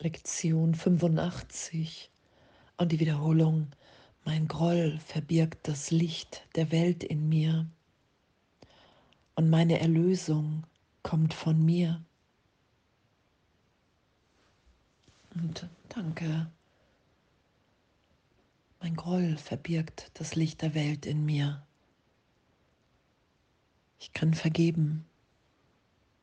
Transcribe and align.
Lektion 0.00 0.76
85 0.76 2.08
und 2.76 2.92
die 2.92 3.00
Wiederholung. 3.00 3.66
Mein 4.24 4.46
Groll 4.46 5.00
verbirgt 5.00 5.66
das 5.66 5.90
Licht 5.90 6.46
der 6.54 6.70
Welt 6.70 7.02
in 7.02 7.28
mir 7.28 7.66
und 9.34 9.50
meine 9.50 9.80
Erlösung 9.80 10.64
kommt 11.02 11.34
von 11.34 11.64
mir. 11.64 12.00
Und 15.34 15.68
danke. 15.88 16.48
Mein 18.80 18.94
Groll 18.94 19.36
verbirgt 19.36 20.12
das 20.14 20.36
Licht 20.36 20.62
der 20.62 20.74
Welt 20.74 21.06
in 21.06 21.24
mir. 21.24 21.66
Ich 23.98 24.12
kann 24.12 24.34
vergeben. 24.34 25.06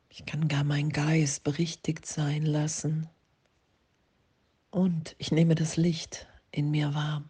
Ich 0.08 0.24
kann 0.24 0.48
gar 0.48 0.64
meinen 0.64 0.92
Geist 0.92 1.44
berichtigt 1.44 2.06
sein 2.06 2.46
lassen. 2.46 3.10
Und 4.76 5.16
ich 5.16 5.32
nehme 5.32 5.54
das 5.54 5.78
Licht 5.78 6.26
in 6.50 6.70
mir 6.70 6.92
wahr. 6.92 7.24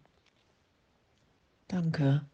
Danke. 1.69 2.27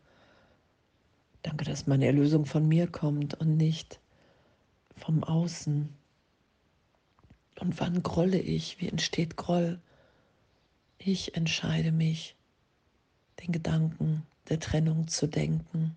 Danke, 1.43 1.67
dass 1.67 1.87
meine 1.87 2.07
Erlösung 2.07 2.47
von 2.47 2.67
mir 2.67 2.87
kommt 2.87 3.35
und 3.35 3.59
nicht 3.59 4.01
vom 4.97 5.23
Außen. 5.23 5.95
Und 7.61 7.79
wann 7.79 8.03
grolle 8.03 8.39
ich? 8.39 8.81
Wie 8.81 8.89
entsteht 8.89 9.37
Groll? 9.37 9.83
Ich 10.97 11.37
entscheide 11.37 11.93
mich, 11.93 12.35
den 13.43 13.53
Gedanken 13.53 14.27
der 14.49 14.61
Trennung 14.61 15.09
zu 15.09 15.27
denken. 15.27 15.95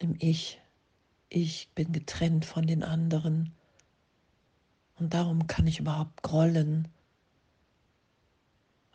Im 0.00 0.16
Ich. 0.18 0.60
Ich 1.30 1.70
bin 1.74 1.92
getrennt 1.92 2.44
von 2.44 2.66
den 2.66 2.82
anderen. 2.82 3.54
Und 4.96 5.12
darum 5.12 5.46
kann 5.46 5.66
ich 5.66 5.78
überhaupt 5.78 6.22
grollen, 6.22 6.88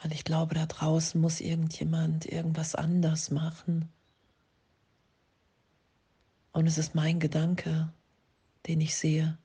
weil 0.02 0.12
ich 0.14 0.24
glaube, 0.24 0.56
da 0.56 0.66
draußen 0.66 1.20
muss 1.22 1.42
irgendjemand 1.42 2.26
irgendwas 2.26 2.74
anders 2.76 3.30
machen. 3.30 3.90
Und 6.54 6.68
es 6.68 6.78
ist 6.78 6.96
mein 6.96 7.20
Gedanke, 7.20 7.94
den 8.68 8.82
ich 8.82 8.96
sehe. 8.96 9.38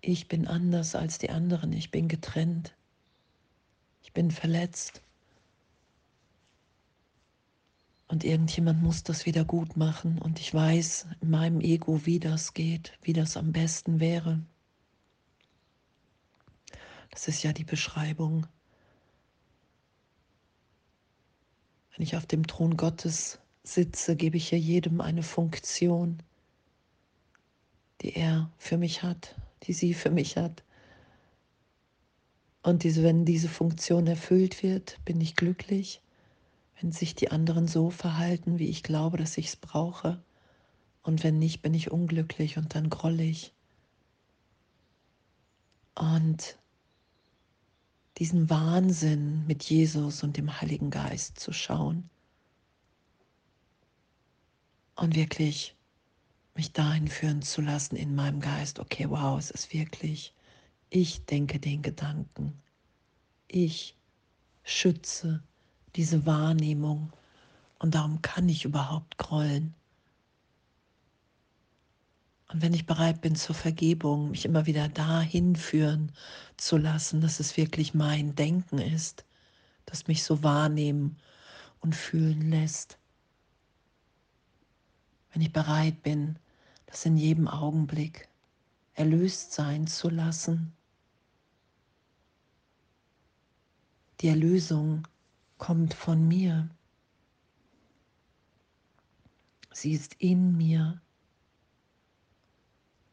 Ich 0.00 0.28
bin 0.28 0.46
anders 0.46 0.94
als 0.94 1.18
die 1.18 1.30
anderen, 1.30 1.72
ich 1.72 1.90
bin 1.90 2.08
getrennt, 2.08 2.76
ich 4.02 4.12
bin 4.12 4.30
verletzt. 4.30 5.02
Und 8.08 8.24
irgendjemand 8.24 8.82
muss 8.82 9.02
das 9.02 9.26
wieder 9.26 9.44
gut 9.44 9.76
machen. 9.76 10.18
Und 10.18 10.40
ich 10.40 10.52
weiß 10.52 11.06
in 11.20 11.30
meinem 11.30 11.60
Ego, 11.60 12.06
wie 12.06 12.18
das 12.18 12.54
geht, 12.54 12.98
wie 13.02 13.12
das 13.12 13.36
am 13.36 13.52
besten 13.52 14.00
wäre. 14.00 14.40
Das 17.10 17.28
ist 17.28 17.42
ja 17.42 17.52
die 17.52 17.64
Beschreibung. 17.64 18.46
Wenn 21.94 22.02
ich 22.02 22.16
auf 22.16 22.26
dem 22.26 22.46
Thron 22.46 22.76
Gottes 22.76 23.40
sitze, 23.62 24.16
gebe 24.16 24.38
ich 24.38 24.50
ja 24.50 24.58
jedem 24.58 25.00
eine 25.00 25.22
Funktion, 25.22 26.22
die 28.00 28.14
er 28.14 28.50
für 28.56 28.78
mich 28.78 29.02
hat, 29.02 29.34
die 29.64 29.74
sie 29.74 29.92
für 29.92 30.10
mich 30.10 30.36
hat. 30.36 30.62
Und 32.62 32.84
diese, 32.84 33.02
wenn 33.02 33.24
diese 33.24 33.48
Funktion 33.48 34.06
erfüllt 34.06 34.62
wird, 34.62 34.98
bin 35.04 35.20
ich 35.20 35.36
glücklich. 35.36 36.00
Wenn 36.80 36.92
sich 36.92 37.14
die 37.14 37.30
anderen 37.30 37.66
so 37.66 37.90
verhalten, 37.90 38.58
wie 38.58 38.68
ich 38.68 38.82
glaube, 38.82 39.16
dass 39.16 39.36
ich 39.36 39.48
es 39.48 39.56
brauche. 39.56 40.22
Und 41.02 41.24
wenn 41.24 41.38
nicht, 41.38 41.62
bin 41.62 41.74
ich 41.74 41.90
unglücklich 41.90 42.56
und 42.56 42.74
dann 42.74 42.88
groll 42.88 43.20
ich. 43.20 43.52
Und 45.94 46.58
diesen 48.18 48.50
Wahnsinn 48.50 49.46
mit 49.46 49.64
Jesus 49.64 50.22
und 50.22 50.36
dem 50.36 50.60
Heiligen 50.60 50.90
Geist 50.90 51.38
zu 51.38 51.52
schauen 51.52 52.10
und 54.96 55.14
wirklich 55.14 55.76
mich 56.54 56.72
dahin 56.72 57.08
führen 57.08 57.42
zu 57.42 57.60
lassen 57.60 57.94
in 57.94 58.14
meinem 58.16 58.40
Geist, 58.40 58.80
okay, 58.80 59.08
wow, 59.08 59.38
es 59.38 59.50
ist 59.50 59.72
wirklich, 59.72 60.34
ich 60.90 61.24
denke 61.24 61.60
den 61.60 61.82
Gedanken, 61.82 62.60
ich 63.46 63.96
schütze 64.64 65.42
diese 65.98 66.24
Wahrnehmung 66.26 67.12
und 67.80 67.96
darum 67.96 68.22
kann 68.22 68.48
ich 68.48 68.64
überhaupt 68.64 69.18
grollen. 69.18 69.74
Und 72.46 72.62
wenn 72.62 72.72
ich 72.72 72.86
bereit 72.86 73.20
bin 73.20 73.34
zur 73.34 73.56
Vergebung, 73.56 74.30
mich 74.30 74.44
immer 74.44 74.66
wieder 74.66 74.88
dahin 74.88 75.56
führen 75.56 76.12
zu 76.56 76.76
lassen, 76.76 77.20
dass 77.20 77.40
es 77.40 77.56
wirklich 77.56 77.94
mein 77.94 78.36
Denken 78.36 78.78
ist, 78.78 79.24
das 79.86 80.06
mich 80.06 80.22
so 80.22 80.44
wahrnehmen 80.44 81.16
und 81.80 81.96
fühlen 81.96 82.48
lässt. 82.48 82.96
Wenn 85.32 85.42
ich 85.42 85.52
bereit 85.52 86.00
bin, 86.04 86.38
das 86.86 87.04
in 87.06 87.16
jedem 87.16 87.48
Augenblick 87.48 88.28
erlöst 88.94 89.52
sein 89.52 89.88
zu 89.88 90.10
lassen. 90.10 90.72
Die 94.20 94.28
Erlösung 94.28 95.04
kommt 95.58 95.94
von 95.94 96.26
mir. 96.26 96.68
Sie 99.72 99.92
ist 99.92 100.14
in 100.18 100.56
mir. 100.56 101.00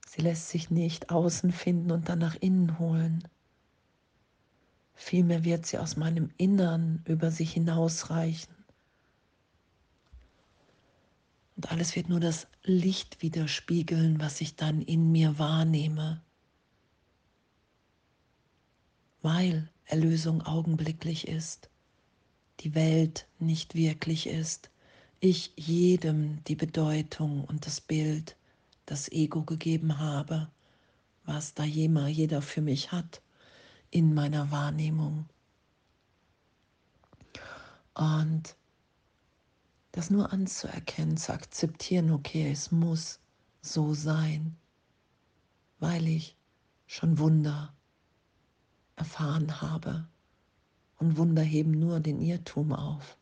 Sie 0.08 0.22
lässt 0.22 0.50
sich 0.50 0.72
nicht 0.72 1.10
außen 1.10 1.52
finden 1.52 1.92
und 1.92 2.08
dann 2.08 2.20
nach 2.20 2.36
innen 2.36 2.80
holen. 2.80 3.28
Vielmehr 4.96 5.44
wird 5.44 5.66
sie 5.66 5.78
aus 5.78 5.98
meinem 5.98 6.32
Innern 6.38 7.04
über 7.06 7.30
sich 7.30 7.52
hinausreichen. 7.52 8.56
Und 11.58 11.72
alles 11.72 11.96
wird 11.96 12.10
nur 12.10 12.20
das 12.20 12.48
Licht 12.64 13.22
widerspiegeln, 13.22 14.20
was 14.20 14.42
ich 14.42 14.56
dann 14.56 14.82
in 14.82 15.12
mir 15.12 15.38
wahrnehme. 15.38 16.22
Weil 19.22 19.70
Erlösung 19.86 20.42
augenblicklich 20.42 21.28
ist, 21.28 21.70
die 22.62 22.76
Welt 22.76 23.28
nicht 23.40 23.76
wirklich 23.76 24.28
ist, 24.28 24.70
ich 25.20 25.54
jedem 25.56 26.44
die 26.46 26.56
Bedeutung 26.56 27.44
und 27.46 27.66
das 27.66 27.82
Bild 27.82 28.36
das 28.86 29.12
Ego 29.12 29.44
gegeben 29.44 29.98
habe, 30.00 30.50
was 31.26 31.54
da 31.54 31.64
jeder 31.64 32.42
für 32.42 32.62
mich 32.62 32.92
hat 32.92 33.22
in 33.90 34.14
meiner 34.14 34.52
Wahrnehmung. 34.52 35.26
Und 37.96 38.56
das 39.92 40.10
nur 40.10 40.34
anzuerkennen, 40.34 41.18
zu 41.18 41.34
akzeptieren, 41.34 42.12
okay, 42.12 42.52
es 42.52 42.72
muss 42.72 43.20
so 43.62 43.94
sein, 43.94 44.58
weil 45.80 46.06
ich 46.08 46.36
schon 46.86 47.18
Wunder 47.18 47.74
erfahren 48.98 49.62
habe. 49.62 50.08
Und 50.98 51.18
Wunder 51.18 51.42
heben 51.42 51.72
nur 51.72 52.00
den 52.00 52.22
Irrtum 52.22 52.72
auf 52.74 53.18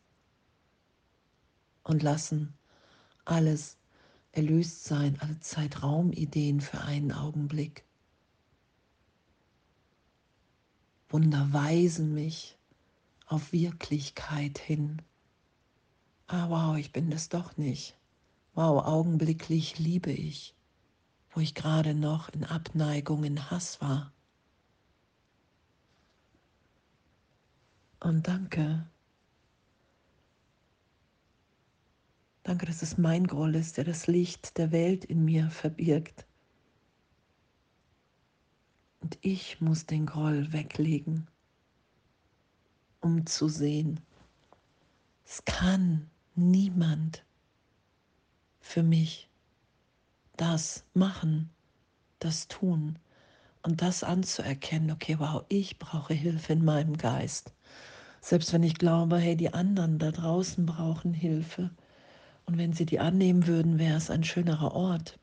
und 1.84 2.04
lassen 2.04 2.54
alles 3.26 3.78
erlöst 4.32 4.86
sein, 4.86 5.20
alle 5.20 5.40
Zeitraumideen 5.40 6.62
für 6.62 6.82
einen 6.82 7.12
Augenblick. 7.12 7.86
Wunder 11.10 11.54
weisen 11.54 12.14
mich 12.14 12.58
auf 13.28 13.52
Wirklichkeit 13.52 14.58
hin. 14.58 15.02
Ah, 16.28 16.50
wow, 16.50 16.78
ich 16.78 16.92
bin 16.92 17.12
das 17.12 17.30
doch 17.30 17.58
nicht. 17.58 17.98
Wow, 18.56 18.86
augenblicklich 18.86 19.78
liebe 19.80 20.12
ich, 20.12 20.56
wo 21.32 21.40
ich 21.40 21.54
gerade 21.54 21.94
noch 21.94 22.30
in 22.30 22.44
Abneigung, 22.44 23.24
in 23.24 23.52
Hass 23.52 23.82
war. 23.82 24.13
Und 28.04 28.28
danke, 28.28 28.86
Danke, 32.44 32.66
dass 32.66 32.82
es 32.82 32.98
mein 32.98 33.26
Groll 33.26 33.56
ist, 33.56 33.78
der 33.78 33.86
das 33.86 34.08
Licht 34.08 34.58
der 34.58 34.74
Welt 34.74 35.06
in 35.06 35.24
mir 35.24 35.50
verbirgt. 35.50 36.26
Und 39.00 39.18
ich 39.22 39.62
muss 39.62 39.86
den 39.86 40.06
Groll 40.06 40.52
weglegen, 40.52 41.28
um 43.00 43.26
zu 43.26 43.48
sehen. 43.48 44.02
Es 45.26 45.46
kann 45.46 46.10
niemand 46.36 47.24
für 48.60 48.84
mich 48.84 49.30
das 50.36 50.84
machen, 50.94 51.50
das 52.20 52.50
tun 52.50 53.00
und 53.62 53.82
das 53.82 54.04
anzuerkennen, 54.04 54.92
okay, 54.92 55.18
wow, 55.18 55.46
ich 55.48 55.80
brauche 55.80 56.14
Hilfe 56.14 56.52
in 56.54 56.66
meinem 56.66 56.98
Geist. 56.98 57.53
Selbst 58.24 58.54
wenn 58.54 58.64
ich 58.64 58.76
glaube, 58.76 59.18
hey, 59.18 59.36
die 59.36 59.54
anderen 59.54 60.00
da 60.00 60.10
draußen 60.10 60.66
brauchen 60.66 61.14
Hilfe 61.14 61.72
und 62.46 62.58
wenn 62.58 62.72
sie 62.72 62.86
die 62.86 63.02
annehmen 63.02 63.48
würden, 63.48 63.80
wäre 63.80 63.98
es 63.98 64.10
ein 64.10 64.24
schönerer 64.24 64.74
Ort. 64.74 65.20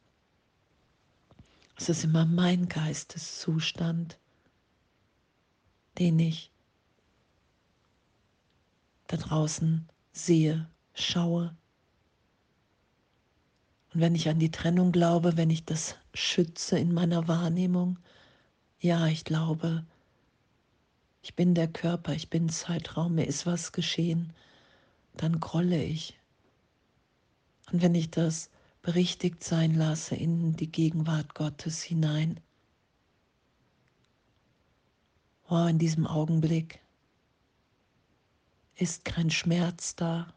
Es 1.78 1.88
ist 1.88 2.04
immer 2.04 2.26
mein 2.26 2.68
Geisteszustand, 2.68 4.18
den 5.98 6.18
ich 6.18 6.52
da 9.06 9.16
draußen 9.16 9.88
sehe, 10.12 10.68
schaue. 10.92 11.56
Und 13.94 14.00
wenn 14.02 14.14
ich 14.14 14.28
an 14.28 14.38
die 14.38 14.50
Trennung 14.50 14.92
glaube, 14.92 15.38
wenn 15.38 15.48
ich 15.48 15.64
das 15.64 15.96
schütze 16.12 16.78
in 16.78 16.92
meiner 16.92 17.26
Wahrnehmung, 17.28 17.98
ja, 18.78 19.06
ich 19.06 19.24
glaube, 19.24 19.86
ich 21.22 21.34
bin 21.34 21.54
der 21.54 21.68
Körper, 21.68 22.14
ich 22.14 22.30
bin 22.30 22.48
Zeitraum, 22.48 23.16
mir 23.16 23.26
ist 23.26 23.46
was 23.46 23.72
geschehen, 23.72 24.32
dann 25.16 25.40
grolle 25.40 25.82
ich. 25.82 26.18
Und 27.72 27.82
wenn 27.82 27.94
ich 27.94 28.10
das 28.10 28.50
berichtigt 28.82 29.44
sein 29.44 29.74
lasse 29.74 30.14
in 30.14 30.56
die 30.56 30.70
Gegenwart 30.70 31.34
Gottes 31.34 31.82
hinein, 31.82 32.40
oh, 35.48 35.66
in 35.66 35.78
diesem 35.78 36.06
Augenblick 36.06 36.80
ist 38.76 39.04
kein 39.04 39.30
Schmerz 39.30 39.94
da, 39.94 40.32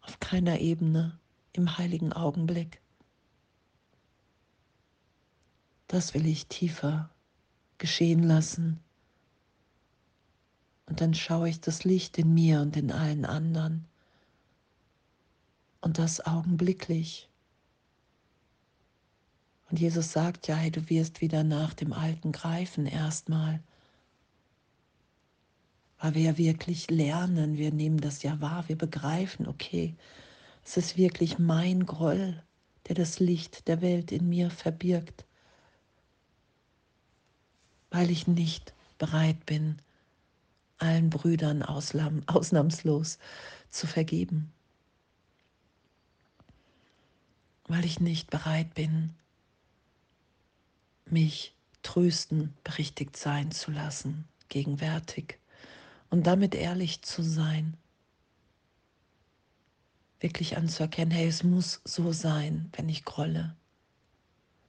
auf 0.00 0.18
keiner 0.18 0.58
Ebene 0.58 1.18
im 1.52 1.78
heiligen 1.78 2.12
Augenblick. 2.12 2.80
Das 5.86 6.14
will 6.14 6.26
ich 6.26 6.46
tiefer 6.46 7.10
geschehen 7.78 8.22
lassen. 8.22 8.82
Und 10.90 11.00
dann 11.00 11.14
schaue 11.14 11.48
ich 11.48 11.60
das 11.60 11.84
Licht 11.84 12.18
in 12.18 12.34
mir 12.34 12.60
und 12.60 12.76
in 12.76 12.90
allen 12.90 13.24
anderen. 13.24 13.86
Und 15.80 15.98
das 15.98 16.26
augenblicklich. 16.26 17.28
Und 19.70 19.78
Jesus 19.78 20.10
sagt 20.10 20.48
ja, 20.48 20.56
hey, 20.56 20.72
du 20.72 20.90
wirst 20.90 21.20
wieder 21.20 21.44
nach 21.44 21.74
dem 21.74 21.92
Alten 21.92 22.32
greifen 22.32 22.86
erstmal. 22.86 23.62
Weil 26.00 26.14
wir 26.16 26.22
ja 26.22 26.38
wirklich 26.38 26.90
lernen, 26.90 27.56
wir 27.56 27.72
nehmen 27.72 28.00
das 28.00 28.24
ja 28.24 28.40
wahr, 28.40 28.68
wir 28.68 28.76
begreifen, 28.76 29.46
okay, 29.46 29.94
es 30.64 30.76
ist 30.76 30.96
wirklich 30.96 31.38
mein 31.38 31.86
Groll, 31.86 32.42
der 32.88 32.96
das 32.96 33.20
Licht 33.20 33.68
der 33.68 33.80
Welt 33.80 34.10
in 34.10 34.28
mir 34.28 34.50
verbirgt, 34.50 35.24
weil 37.90 38.10
ich 38.10 38.26
nicht 38.26 38.74
bereit 38.98 39.46
bin, 39.46 39.80
allen 40.80 41.10
Brüdern 41.10 41.62
ausnahmslos 42.26 43.18
zu 43.70 43.86
vergeben, 43.86 44.52
weil 47.68 47.84
ich 47.84 48.00
nicht 48.00 48.30
bereit 48.30 48.74
bin, 48.74 49.14
mich 51.06 51.54
trösten, 51.82 52.54
berichtigt 52.64 53.16
sein 53.16 53.50
zu 53.52 53.70
lassen, 53.70 54.26
gegenwärtig 54.48 55.38
und 56.10 56.26
damit 56.26 56.54
ehrlich 56.54 57.02
zu 57.02 57.22
sein, 57.22 57.76
wirklich 60.20 60.56
anzuerkennen, 60.56 61.10
hey, 61.12 61.26
es 61.26 61.42
muss 61.42 61.80
so 61.84 62.12
sein, 62.12 62.70
wenn 62.76 62.88
ich 62.88 63.04
grolle. 63.04 63.56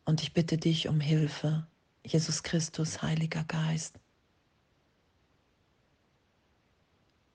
Und 0.05 0.21
ich 0.21 0.33
bitte 0.33 0.57
dich 0.57 0.87
um 0.87 0.99
Hilfe, 0.99 1.67
Jesus 2.05 2.43
Christus, 2.43 3.01
Heiliger 3.01 3.43
Geist. 3.43 3.99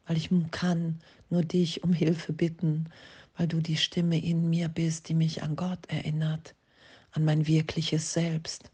Weil 0.07 0.17
ich 0.17 0.31
kann 0.51 1.01
nur 1.31 1.43
dich 1.43 1.83
um 1.85 1.93
Hilfe 1.93 2.33
bitten, 2.33 2.89
weil 3.37 3.49
du 3.49 3.61
die 3.61 3.77
Stimme 3.77 4.23
in 4.23 4.49
mir 4.49 4.69
bist, 4.69 5.09
die 5.09 5.15
mich 5.15 5.43
an 5.43 5.57
Gott 5.57 5.87
erinnert, 5.89 6.55
an 7.11 7.25
mein 7.25 7.47
wirkliches 7.47 8.13
Selbst. 8.13 8.71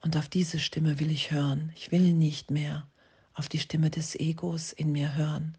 Und 0.00 0.16
auf 0.16 0.28
diese 0.28 0.58
Stimme 0.58 1.00
will 1.00 1.10
ich 1.10 1.30
hören. 1.30 1.72
Ich 1.76 1.90
will 1.90 2.12
nicht 2.12 2.50
mehr 2.50 2.86
auf 3.32 3.48
die 3.48 3.58
Stimme 3.58 3.90
des 3.90 4.14
Egos 4.14 4.72
in 4.72 4.92
mir 4.92 5.14
hören, 5.16 5.58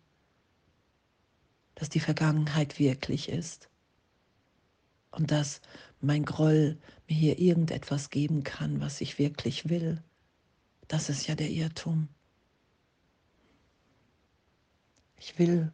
dass 1.76 1.90
die 1.90 2.00
Vergangenheit 2.00 2.80
wirklich 2.80 3.30
ist 3.30 3.70
und 5.12 5.32
dass 5.32 5.62
mein 6.00 6.26
Groll 6.26 6.78
mir 7.08 7.16
hier 7.16 7.40
irgendetwas 7.40 8.10
geben 8.10 8.44
kann, 8.44 8.80
was 8.82 9.02
ich 9.02 9.20
wirklich 9.20 9.70
will. 9.70 10.02
Das 10.88 11.10
ist 11.10 11.28
ja 11.28 11.36
der 11.36 11.50
Irrtum. 11.50 12.08
Ich 15.26 15.40
will 15.40 15.72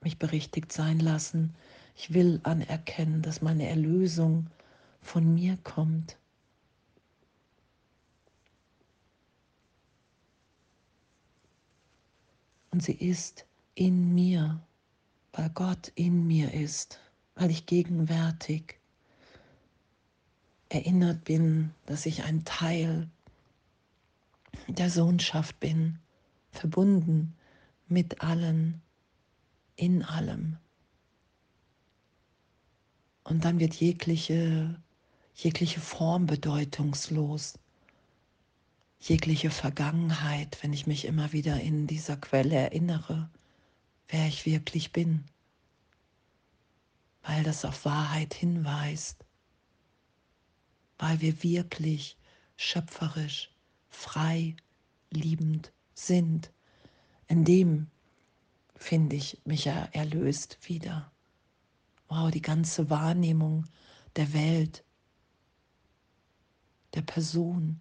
mich 0.00 0.16
berichtigt 0.16 0.72
sein 0.72 1.00
lassen. 1.00 1.56
Ich 1.96 2.14
will 2.14 2.38
anerkennen, 2.44 3.20
dass 3.20 3.42
meine 3.42 3.68
Erlösung 3.68 4.46
von 5.00 5.34
mir 5.34 5.58
kommt 5.64 6.16
Und 12.76 12.82
sie 12.82 12.92
ist 12.92 13.46
in 13.74 14.14
mir, 14.14 14.60
weil 15.32 15.48
Gott 15.48 15.90
in 15.94 16.26
mir 16.26 16.52
ist, 16.52 17.00
weil 17.34 17.50
ich 17.50 17.64
gegenwärtig 17.64 18.78
erinnert 20.68 21.24
bin, 21.24 21.72
dass 21.86 22.04
ich 22.04 22.24
ein 22.24 22.44
Teil 22.44 23.08
der 24.68 24.90
Sohnschaft 24.90 25.58
bin, 25.58 26.00
verbunden 26.50 27.34
mit 27.88 28.20
allen, 28.22 28.82
in 29.76 30.02
allem. 30.02 30.58
Und 33.24 33.44
dann 33.44 33.58
wird 33.58 33.74
jegliche, 33.74 34.80
jegliche 35.34 35.80
Form 35.80 36.26
bedeutungslos 36.26 37.54
jegliche 39.00 39.50
Vergangenheit, 39.50 40.58
wenn 40.62 40.72
ich 40.72 40.86
mich 40.86 41.04
immer 41.04 41.32
wieder 41.32 41.60
in 41.60 41.86
dieser 41.86 42.16
Quelle 42.16 42.56
erinnere, 42.56 43.30
wer 44.08 44.26
ich 44.26 44.46
wirklich 44.46 44.92
bin, 44.92 45.24
weil 47.22 47.42
das 47.42 47.64
auf 47.64 47.84
Wahrheit 47.84 48.34
hinweist, 48.34 49.24
weil 50.98 51.20
wir 51.20 51.42
wirklich 51.42 52.16
schöpferisch, 52.56 53.50
frei, 53.88 54.56
liebend 55.10 55.72
sind. 55.94 56.50
In 57.28 57.44
dem 57.44 57.90
finde 58.76 59.16
ich 59.16 59.40
mich 59.44 59.64
ja 59.64 59.88
erlöst 59.92 60.58
wieder. 60.68 61.10
Wow, 62.08 62.30
die 62.30 62.42
ganze 62.42 62.88
Wahrnehmung 62.88 63.66
der 64.14 64.32
Welt, 64.32 64.84
der 66.94 67.02
Person, 67.02 67.80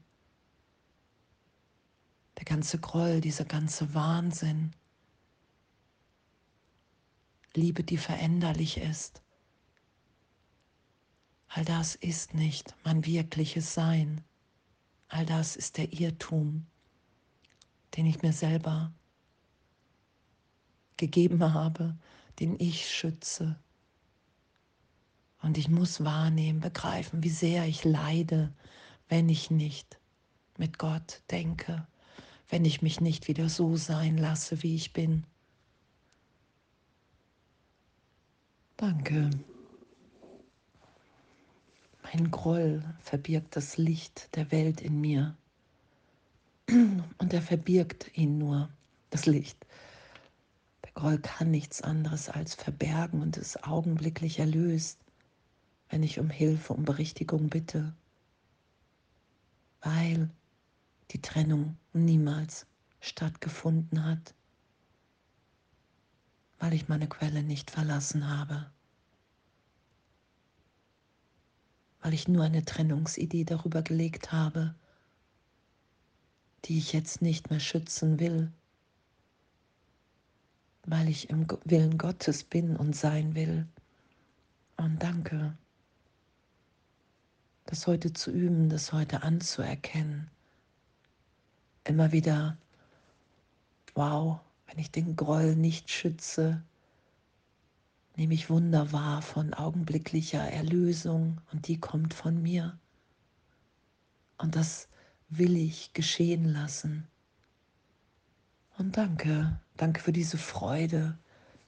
der 2.38 2.46
ganze 2.46 2.80
Groll, 2.80 3.22
dieser 3.22 3.46
ganze 3.46 3.94
Wahnsinn. 3.94 4.72
Liebe, 7.54 7.84
die 7.84 7.98
veränderlich 7.98 8.78
ist. 8.78 9.22
All 11.48 11.64
das 11.64 11.96
ist 11.96 12.34
nicht 12.34 12.76
mein 12.84 13.06
wirkliches 13.06 13.74
Sein. 13.74 14.22
All 15.08 15.26
das 15.26 15.56
ist 15.56 15.78
der 15.78 15.94
Irrtum, 15.94 16.66
den 17.96 18.08
ich 18.08 18.22
mir 18.22 18.34
selber 18.34 18.92
gegeben 20.98 21.54
habe, 21.54 21.96
den 22.40 22.60
ich 22.60 22.90
schütze. 22.90 23.58
Und 25.42 25.58
ich 25.58 25.70
muss 25.70 26.04
wahrnehmen, 26.04 26.60
begreifen, 26.60 27.24
wie 27.24 27.30
sehr 27.30 27.66
ich 27.66 27.84
leide, 27.84 28.52
wenn 29.10 29.30
ich 29.30 29.52
nicht 29.52 30.00
mit 30.58 30.80
Gott 30.80 31.22
denke, 31.30 31.88
wenn 32.50 32.66
ich 32.66 32.82
mich 32.82 33.02
nicht 33.02 33.28
wieder 33.28 33.50
so 33.50 33.76
sein 33.78 34.18
lasse, 34.18 34.64
wie 34.64 34.76
ich 34.76 34.94
bin. 34.94 35.24
Danke. 38.78 39.30
Mein 42.04 42.30
Groll 42.32 42.84
verbirgt 43.00 43.56
das 43.56 43.78
Licht 43.78 44.36
der 44.36 44.52
Welt 44.52 44.82
in 44.82 45.00
mir. 45.00 45.36
Und 46.70 47.34
er 47.34 47.42
verbirgt 47.42 48.18
ihn 48.18 48.38
nur, 48.38 48.70
das 49.10 49.26
Licht. 49.26 49.66
Groll 50.96 51.20
kann 51.20 51.52
nichts 51.52 51.82
anderes 51.82 52.30
als 52.30 52.56
verbergen 52.56 53.22
und 53.22 53.36
ist 53.36 53.66
augenblicklich 53.66 54.40
erlöst, 54.40 54.98
wenn 55.90 56.04
ich 56.04 56.20
um 56.20 56.30
Hilfe, 56.30 56.72
um 56.74 56.86
Berichtigung 56.86 57.50
bitte. 57.50 57.94
Weil 59.82 60.30
die 61.12 61.22
Trennung 61.22 61.78
niemals 61.92 62.66
stattgefunden 63.02 64.06
hat, 64.06 64.34
weil 66.60 66.74
ich 66.74 66.88
meine 66.88 67.10
Quelle 67.10 67.44
nicht 67.44 67.72
verlassen 67.72 68.30
habe, 68.30 68.72
weil 72.00 72.14
ich 72.14 72.30
nur 72.30 72.46
eine 72.46 72.64
Trennungsidee 72.64 73.44
darüber 73.44 73.82
gelegt 73.82 74.32
habe, 74.32 74.76
die 76.64 76.78
ich 76.78 76.94
jetzt 76.94 77.22
nicht 77.22 77.50
mehr 77.50 77.60
schützen 77.60 78.20
will, 78.20 78.54
weil 80.86 81.10
ich 81.10 81.30
im 81.30 81.48
Willen 81.64 81.98
Gottes 81.98 82.44
bin 82.44 82.76
und 82.76 82.96
sein 82.96 83.36
will. 83.36 83.68
Und 84.78 85.02
danke, 85.02 85.58
das 87.66 87.88
heute 87.88 88.14
zu 88.14 88.32
üben, 88.32 88.70
das 88.70 88.94
heute 88.94 89.24
anzuerkennen. 89.24 90.30
Immer 91.86 92.12
wieder, 92.12 92.58
wow, 93.96 94.40
wenn 94.68 94.80
ich 94.80 94.92
den 94.92 95.16
Groll 95.16 95.56
nicht 95.56 95.90
schütze, 95.90 96.62
nehme 98.16 98.34
ich 98.34 98.50
Wunder 98.50 98.92
wahr 98.92 99.22
von 99.22 99.54
augenblicklicher 99.54 100.42
Erlösung 100.42 101.42
und 101.52 101.68
die 101.68 101.80
kommt 101.80 102.14
von 102.14 102.42
mir. 102.42 102.78
Und 104.38 104.56
das 104.56 104.88
will 105.30 105.56
ich 105.58 105.94
geschehen 105.94 106.46
lassen. 106.46 107.08
Und 108.78 108.98
danke, 108.98 109.60
danke 109.78 110.02
für 110.02 110.12
diese 110.12 110.38
Freude 110.38 111.18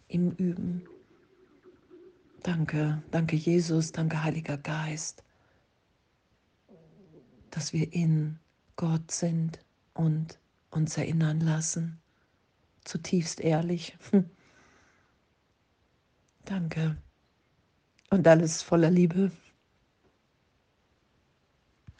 im 0.07 0.31
Üben. 0.31 0.83
Danke, 2.43 3.01
danke 3.11 3.35
Jesus, 3.35 3.91
danke 3.91 4.23
Heiliger 4.23 4.57
Geist, 4.57 5.23
dass 7.51 7.73
wir 7.73 7.93
in 7.93 8.39
Gott 8.75 9.11
sind 9.11 9.59
und 9.93 10.37
uns 10.69 10.97
erinnern 10.97 11.39
lassen, 11.39 11.99
zutiefst 12.83 13.39
ehrlich. 13.39 13.97
Danke. 16.45 16.95
Und 18.09 18.25
alles 18.25 18.61
voller 18.61 18.89
Liebe. 18.89 19.31